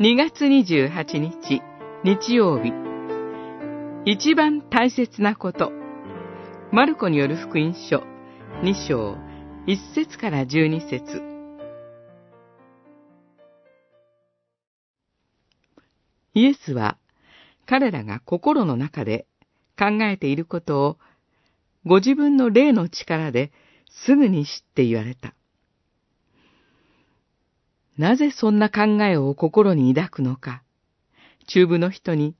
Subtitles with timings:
[0.00, 1.62] 2月28日、
[2.02, 2.72] 日曜日。
[4.04, 5.70] 一番大切なこと。
[6.72, 8.02] マルコによる福音書、
[8.64, 9.16] 2章、
[9.68, 11.22] 1節から12節
[16.34, 16.98] イエスは、
[17.64, 19.28] 彼らが心の中で
[19.78, 20.98] 考えていることを、
[21.86, 23.52] ご自分の霊の力で
[23.88, 25.36] すぐに知って言われた。
[27.96, 30.62] なぜそんな考えを心に抱くのか。
[31.46, 32.34] 中部の人に、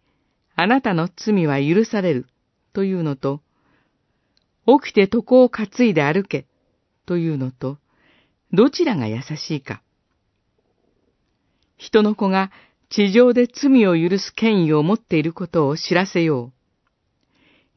[0.57, 2.27] あなたの罪は許される、
[2.73, 3.41] というのと、
[4.67, 6.47] 起きて床を担いで歩け、
[7.07, 7.79] というのと、
[8.53, 9.83] どちらが優しいか。
[11.77, 12.51] 人の子が
[12.89, 16.53] 地上で罪を許す権威を持っていることを知らせよ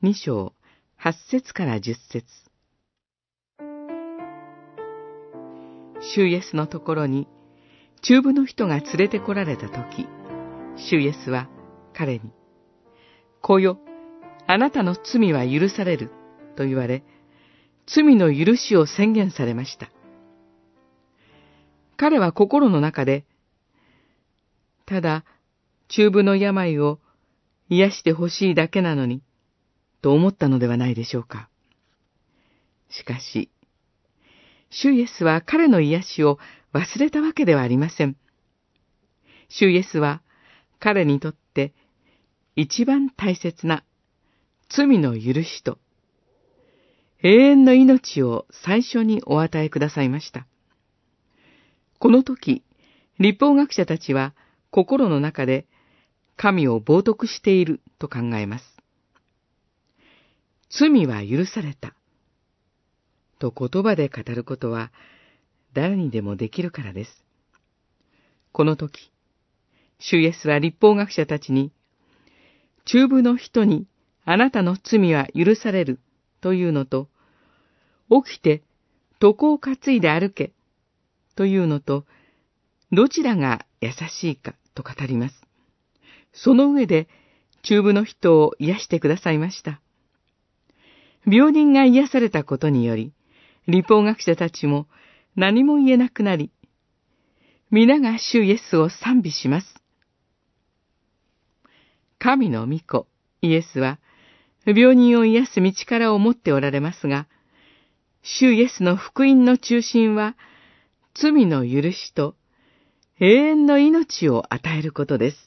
[0.02, 0.06] う。
[0.06, 0.54] 二章、
[0.96, 2.26] 八節から十節。
[6.00, 7.28] 主イエスのところに、
[8.02, 10.08] 中部の人が連れて来られたとき、
[10.76, 11.50] 主イエスは
[11.94, 12.32] 彼に、
[13.42, 13.80] 子よ、
[14.46, 16.12] あなたの罪は許される、
[16.56, 17.04] と言われ、
[17.88, 19.90] 罪の許しを宣言されました。
[21.98, 23.26] 彼は心の中で、
[24.86, 25.26] ただ、
[25.90, 27.00] 中部の病を
[27.70, 29.22] 癒してほしいだけなのに、
[30.02, 31.50] と思ったのではないでしょうか。
[32.90, 33.50] しかし、
[34.70, 36.40] 主イエスは彼の癒しを
[36.74, 38.16] 忘れたわけではありません。
[39.50, 40.22] 主イエスは
[40.80, 41.74] 彼にとって
[42.56, 43.84] 一番大切な
[44.70, 45.80] 罪の許しと
[47.24, 50.46] 永遠の命を最初にお与えくださいました。
[52.00, 52.64] この時、
[53.20, 54.36] 立法学者たちは
[54.70, 55.66] 心の中で
[56.36, 58.66] 神を冒涜していると考えます。
[60.70, 61.96] 罪は許された。
[63.40, 64.92] と言葉で語ることは
[65.74, 67.24] 誰にでもできるからです。
[68.52, 69.12] この時、
[70.00, 71.72] 主イエスは立法学者たちに、
[72.86, 73.86] 中部の人に
[74.26, 76.00] あなたの罪は許される
[76.42, 77.10] というのと、
[78.10, 78.64] 起きて
[79.22, 80.52] 床を担いで歩け
[81.36, 82.06] というのと、
[82.92, 85.36] どちらが優しいかと語ります。
[86.34, 87.08] その上で
[87.64, 89.82] 中部の人を癒してくださいました。
[91.26, 93.12] 病人が癒されたことにより、
[93.68, 94.88] 立法学者たちも
[95.36, 96.52] 何も言えなくなり、
[97.70, 99.68] 皆が主イエスを賛美します。
[102.20, 103.08] 神の御子、
[103.42, 104.00] イエスは、
[104.66, 107.28] 病人を癒す道からを持っておられますが、
[108.24, 110.36] 主イエスの福音の中心は、
[111.14, 112.36] 罪の許しと
[113.20, 115.38] 永遠の命を与えることです。